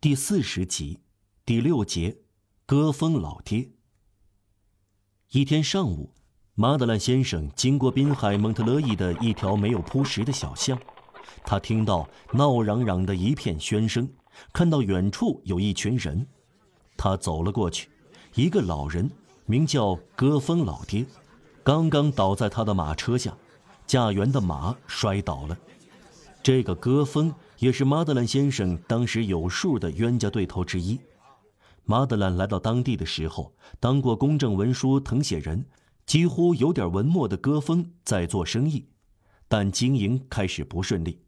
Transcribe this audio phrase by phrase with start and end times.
[0.00, 1.00] 第四十集，
[1.44, 2.18] 第六节，
[2.66, 3.70] 歌风老爹。
[5.32, 6.14] 一天上午，
[6.54, 10.78] 马德兰先生经过滨海蒙特勒伊的一条没有铺石的小巷，
[11.44, 14.08] 他听到闹嚷嚷的一片喧声，
[14.52, 16.24] 看到远处有一群人，
[16.96, 17.90] 他走了过去，
[18.36, 19.10] 一个老人
[19.46, 21.04] 名叫歌风老爹，
[21.64, 23.36] 刚刚倒在他的马车下，
[23.84, 25.58] 驾辕的马摔倒了，
[26.40, 27.34] 这个歌风。
[27.58, 31.00] 也是马德兰先生当时有数的冤家对头之一。
[31.84, 35.66] 马德兰来到当地的时候，当过公证文书誊写人，
[36.06, 38.86] 几乎有点文墨的戈峰在做生意，
[39.48, 41.22] 但经营开始不顺利。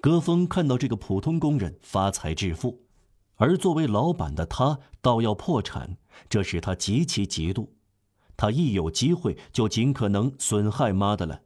[0.00, 2.84] 戈峰看到这个普通工人发财致富，
[3.36, 5.96] 而作为老板的他倒要破产，
[6.28, 7.68] 这使他极其嫉妒。
[8.36, 11.42] 他一有机会就尽可能损害马德兰。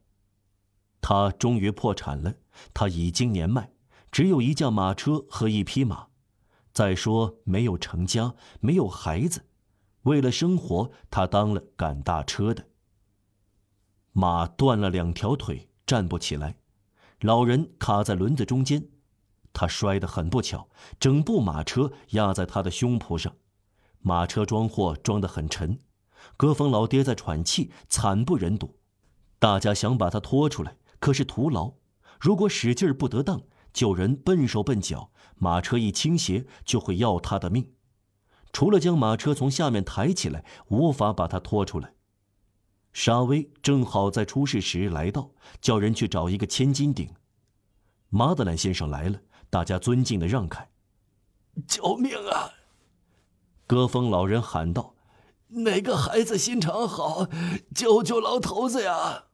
[0.99, 2.33] 他终于破产了，
[2.73, 3.69] 他已经年迈。
[4.11, 6.07] 只有一架马车和一匹马，
[6.73, 9.45] 再说没有成家，没有孩子，
[10.03, 12.67] 为了生活，他当了赶大车的。
[14.11, 16.57] 马断了两条腿，站不起来，
[17.21, 18.89] 老人卡在轮子中间，
[19.53, 20.67] 他摔得很不巧，
[20.99, 23.33] 整部马车压在他的胸脯上，
[23.99, 25.79] 马车装货装得很沉，
[26.35, 28.77] 戈峰老爹在喘气，惨不忍睹。
[29.39, 31.75] 大家想把他拖出来，可是徒劳，
[32.19, 33.41] 如果使劲不得当。
[33.73, 37.73] 救人笨手笨脚，马车一倾斜就会要他的命。
[38.53, 41.93] 除了将马车从下面抬起来，无法把他拖出来。
[42.93, 47.09] 沙威正好在出事时来到，叫人去找一个千斤顶。
[48.09, 50.69] 马德兰先生来了，大家尊敬的让开。
[51.65, 52.51] 救命啊！
[53.65, 54.95] 戈峰老人喊道
[55.63, 57.29] ：“哪个孩子心肠好，
[57.73, 59.25] 救救老头子呀！”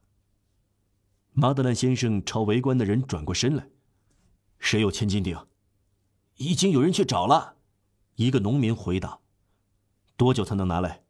[1.34, 3.68] 马德兰先生朝围观的人转过身来。
[4.60, 5.38] 谁有千斤顶？
[6.36, 7.56] 已经有人去找了。
[8.16, 9.20] 一个农民回答
[10.18, 11.04] ：“多久才能拿来？”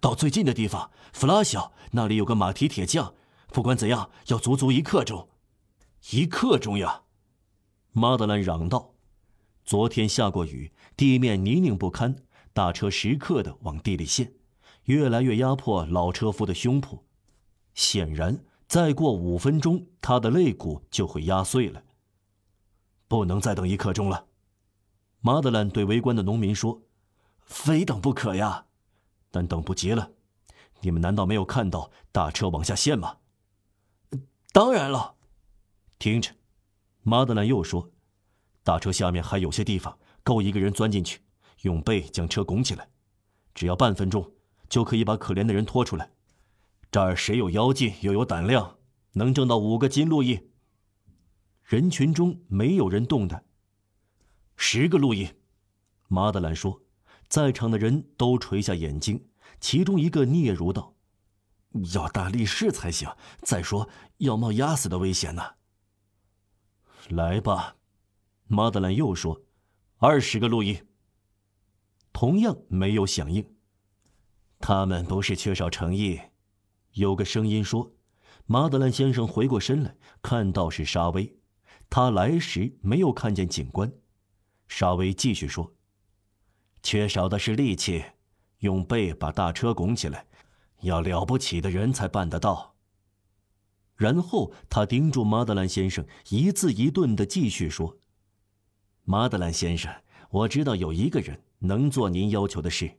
[0.00, 3.14] 到最近的地方，弗拉小那里有个马蹄铁匠。
[3.48, 5.30] 不管怎样，要足足一刻钟。
[6.10, 7.04] 一刻钟呀！
[7.92, 8.92] 马德兰嚷道
[9.64, 12.16] ：“昨天下过雨，地面泥泞不堪，
[12.52, 14.34] 大车时刻的往地里陷，
[14.84, 17.00] 越来越压迫老车夫的胸脯。
[17.72, 21.82] 显然，再过五分钟，他的肋骨就会压碎了。”
[23.08, 24.26] 不能再等一刻钟了，
[25.20, 26.82] 马德兰对围观的农民说
[27.40, 28.66] ：“非等不可呀！
[29.30, 30.12] 但等不及了。
[30.80, 33.16] 你们难道没有看到大车往下陷吗
[34.52, 35.14] ？”“当然了。”
[35.98, 36.30] 听着，
[37.02, 37.90] 马德兰又说
[38.62, 41.20] ：“大车下面还有些地方够一个人钻进去，
[41.62, 42.88] 用背将车拱起来，
[43.54, 44.30] 只要半分钟
[44.68, 46.10] 就可以把可怜的人拖出来。
[46.92, 48.76] 这儿谁有妖劲又有胆量，
[49.12, 50.47] 能挣到五个金路易？”
[51.68, 53.44] 人群中没有人动弹。
[54.56, 55.28] 十个路易，
[56.08, 56.80] 马德兰说，
[57.28, 59.22] 在场的人都垂下眼睛。
[59.60, 60.94] 其中一个嗫嚅道
[61.92, 63.06] ：“要大力士才行。
[63.42, 63.86] 再说，
[64.16, 65.42] 要冒压死的危险呢。”
[67.10, 67.76] 来吧，
[68.46, 69.42] 马德兰又说
[70.00, 70.84] ：“二十个路易。”
[72.14, 73.46] 同样没有响应。
[74.58, 76.18] 他们不是缺少诚意。
[76.92, 77.92] 有个声音说
[78.46, 81.30] ：“马德兰先生回过身来，看到是沙威。”
[81.90, 83.90] 他来时没有看见警官，
[84.68, 85.74] 沙威继续说
[86.82, 88.04] ：“缺少的是力气，
[88.58, 90.26] 用背把大车拱起来，
[90.82, 92.74] 要了不起的人才办得到。”
[93.96, 97.98] 然后他盯住马德兰先生，一字一顿的继续说
[99.02, 99.92] ：“马德兰先生，
[100.30, 102.98] 我知道有一个人能做您要求的事。”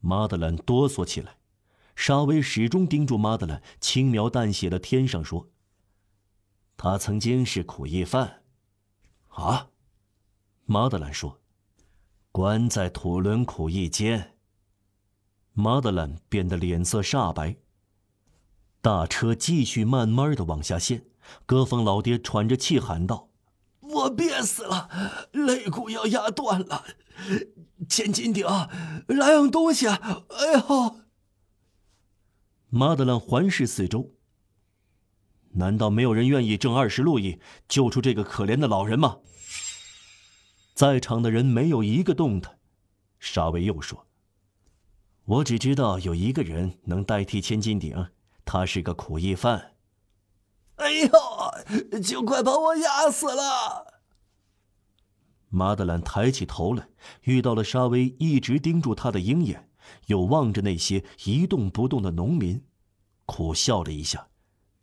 [0.00, 1.38] 马德兰哆嗦起来，
[1.94, 5.48] 沙威始终盯住马德兰，轻描淡写的添上说。
[6.84, 8.42] 他曾经是苦役犯，
[9.28, 9.68] 啊，
[10.64, 11.38] 马德兰说，
[12.32, 14.34] 关在土伦苦役间。
[15.52, 17.54] 马德兰变得脸色煞白。
[18.80, 21.04] 大车继续慢慢的往下陷，
[21.46, 23.28] 戈峰老爹喘着气喊道
[23.78, 24.90] ：“我憋死了，
[25.30, 26.84] 肋骨要压断了，
[27.88, 28.44] 千斤顶，
[29.06, 29.86] 来样东西！
[29.86, 30.00] 哎
[30.68, 30.96] 呦！”
[32.70, 34.16] 马德兰环视四周。
[35.54, 39.18] 难道没有人愿意挣二十路易救出这个可怜的老人吗？
[40.74, 42.58] 在场的人没有一个动弹。
[43.20, 44.06] 沙威又说
[45.26, 48.08] ：“我只知道有一个人能代替千斤顶，
[48.44, 49.74] 他是个苦役犯。”
[50.76, 54.00] 哎呦，就快把我压死了！
[55.50, 56.88] 马德兰抬起头来，
[57.24, 59.68] 遇到了沙威一直盯住他的鹰眼，
[60.06, 62.64] 又望着那些一动不动的农民，
[63.26, 64.26] 苦笑了一下。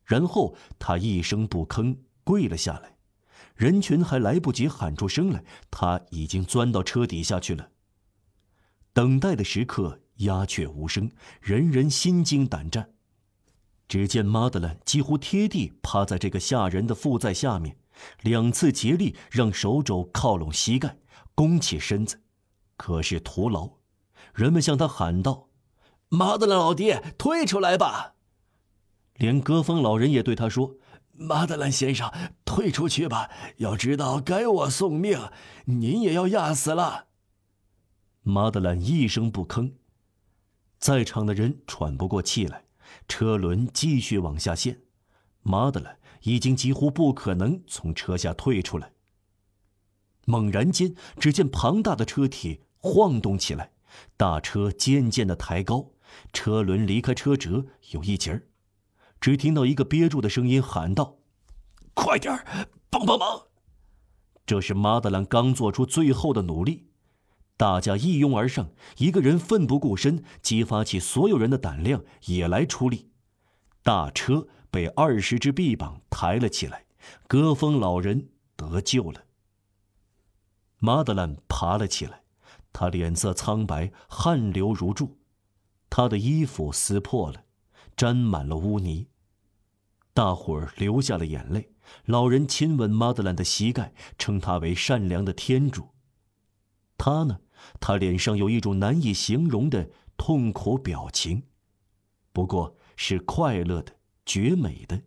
[0.09, 2.97] 然后他一声不吭跪了下来，
[3.56, 7.69] 人群还来不及喊出声来，他已经钻到车底下去了。
[8.91, 11.11] 等待的时刻鸦雀无声，
[11.41, 12.89] 人人心惊胆战。
[13.88, 17.77] 只见马德兰几乎贴地趴在这个吓人的负载下面，
[18.23, 20.97] 两次竭力让手肘靠拢膝盖，
[21.35, 22.19] 弓起身子，
[22.77, 23.69] 可是徒劳。
[24.33, 25.50] 人们向他喊道
[26.09, 28.15] ：“马德兰老爹，退出来吧！”
[29.19, 30.77] 连戈峰老人也对他说
[31.12, 32.12] ：“马德兰先生，
[32.44, 33.30] 退出去吧！
[33.57, 35.30] 要知道，该我送命，
[35.66, 37.07] 您也要压死了。”
[38.24, 39.74] 马德兰一声不吭，
[40.80, 42.66] 在场的人喘不过气来。
[43.07, 44.81] 车轮继续往下陷，
[45.44, 48.94] 马德兰已经几乎不可能从车下退出来。
[50.25, 53.74] 猛然间，只见庞大的车体晃动起来，
[54.18, 55.92] 大车渐渐的抬高，
[56.33, 58.49] 车轮离开车辙有一截儿。
[59.19, 61.18] 只听到一个憋住的声音喊道
[61.94, 62.45] ：“快点，
[62.89, 63.48] 帮帮忙！”
[64.45, 66.88] 这是马德兰刚做出最后的努力。
[67.57, 73.12] 大家一拥而上，一个人奋不顾身，激发起所有人的胆量，也来出力。
[73.83, 76.86] 大车被二十只臂膀抬了起来，
[77.27, 79.25] 戈峰老人得救了。
[80.77, 82.21] 马德兰爬了起来，
[82.71, 85.18] 他脸色苍白，汗流如注，
[85.89, 87.44] 他的衣服撕破了，
[88.00, 89.10] 沾满了污泥。
[90.13, 91.74] 大伙儿流下了眼泪，
[92.06, 95.90] 老人亲吻马德兰的膝盖，称他为善良的天主。
[96.98, 97.42] 他呢？
[97.81, 101.44] 他脸上有一种难以形容的痛苦表情，
[102.31, 105.02] 不过是快乐的、绝美的。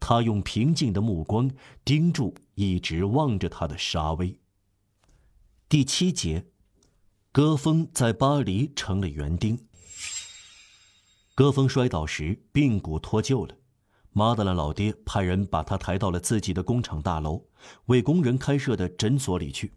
[0.00, 1.48] 他用平静的目光
[1.84, 4.40] 盯住一直望着他的沙威。
[5.68, 6.46] 第七节，
[7.30, 9.68] 戈峰在巴黎成了园丁。
[11.36, 13.54] 戈峰摔倒时髌骨脱臼了，
[14.12, 17.44] 马德兰老爹派人把他抬到了自己的工厂大楼，
[17.84, 19.74] 为工人开设的诊所里去。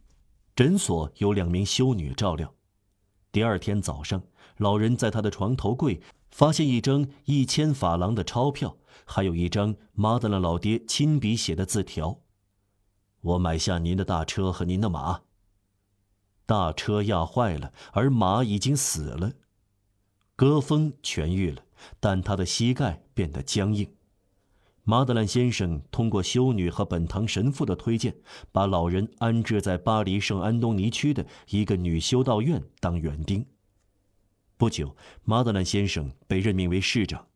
[0.56, 2.56] 诊所有两名修女照料。
[3.30, 4.24] 第二天早上，
[4.56, 6.02] 老人在他的床头柜
[6.32, 12.22] 发现一张一千法郎的钞票，还有一张马德兰老爹亲笔写的字条
[13.20, 15.24] ：“我买下您的大车和您的马。”
[16.48, 19.34] 大车压坏了，而马已经死了。
[20.40, 21.64] 戈峰痊愈了，
[22.00, 23.92] 但他的膝盖变得僵硬。
[24.86, 28.16] 马德兰先生通过修女和本堂神父的推荐，
[28.54, 33.46] 把老人安置在巴黎圣安东尼区的一个女修道院当园丁。
[34.56, 34.96] 不久，
[35.26, 37.28] 马德兰先生被任命为市长。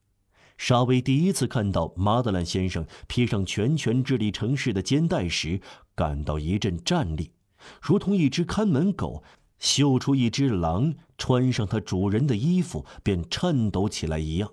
[0.57, 5.59] 沙威第一次看到马德兰先生披上全权治理城市的肩带时，
[5.93, 7.33] 感到一阵战栗，
[7.81, 9.25] 如同一只看门狗
[9.63, 14.51] 嗅出一只狼穿上它主人的衣服便颤抖起来一样。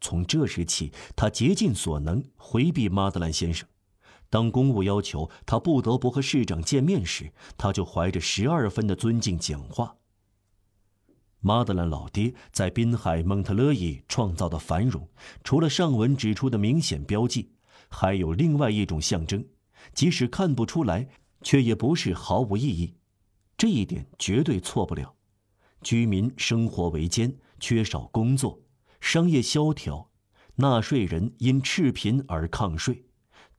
[0.00, 3.68] 从这时起，他竭尽所能回避马德兰先生。
[4.28, 9.94] 当公务要求他不得不和市长见面时，他就怀着十二分的尊敬讲话。
[11.38, 15.08] 马德兰老爹在滨海蒙特勒伊创造的繁荣，
[15.44, 17.52] 除了上文指出的明显标记，
[17.88, 19.44] 还有另外一种象征，
[19.94, 21.08] 即使看不出来，
[21.42, 22.94] 却也不是毫无意义。
[23.62, 25.14] 这一点绝对错不了。
[25.84, 28.60] 居民生活维艰，缺少工作。
[29.00, 30.10] 商业萧条，
[30.56, 33.04] 纳税人因赤贫而抗税，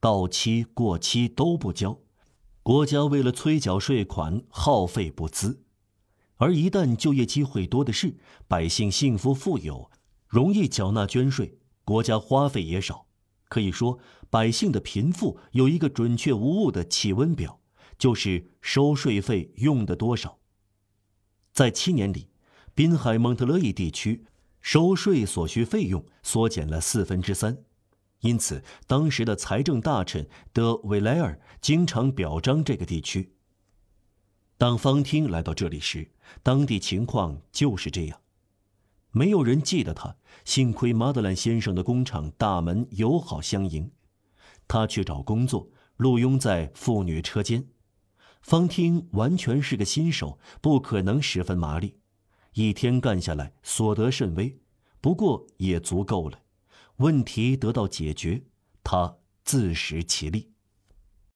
[0.02, 1.98] 到期过期都不交，
[2.64, 5.64] 国家为了催缴税款耗费不资，
[6.36, 9.90] 而一旦就业机会多的是，百姓幸福富有，
[10.28, 13.08] 容易缴纳捐税，国家花费也少。
[13.48, 17.62] 可以说，百姓的贫富有一个准确无误的气温表，
[17.98, 20.40] 就是收税费用的多少。
[21.52, 22.30] 在七年里，
[22.74, 24.26] 滨海蒙特勒伊地区。
[24.66, 27.58] 收税所需费用缩减了四分之三，
[28.22, 33.34] 因此当时的财政大臣德维莱尔经常表彰这个地区。
[34.58, 36.10] 当方汀来到这里时，
[36.42, 38.22] 当地情况就是这样，
[39.12, 40.16] 没有人记得他。
[40.46, 43.92] 幸亏马德兰先生的工厂大门友好相迎，
[44.66, 47.68] 他去找工作，录用在妇女车间。
[48.44, 51.96] 方听完全是个新手，不可能十分麻利。
[52.54, 54.60] 一天干下来，所得甚微，
[55.02, 56.40] 不过也足够了。
[56.98, 58.44] 问题得到解决，
[58.84, 60.53] 他自食其力。